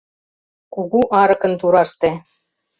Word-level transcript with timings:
Кугу 0.73 1.01
арыкын 1.21 1.53
тураште 1.59 2.09